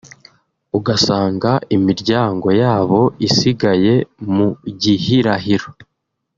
ugasanga 0.77 1.51
imiryango 1.75 2.47
yabo 2.61 3.01
isigaye 3.27 3.93
mu 4.35 4.47
gihirahiro 4.81 5.67